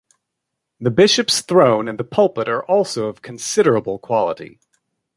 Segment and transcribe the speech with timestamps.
[0.79, 4.59] The bishop's throne and the pulpit are also of considerable quality.